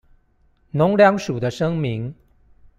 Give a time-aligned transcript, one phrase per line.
[0.73, 2.15] 農糧署的聲明